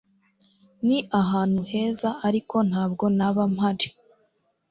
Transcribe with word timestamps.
Ni 0.87 0.97
ahantu 1.21 1.61
heza, 1.71 2.09
ariko 2.27 2.55
ntabwo 2.69 3.05
naba 3.17 3.43
mpari 3.53 3.87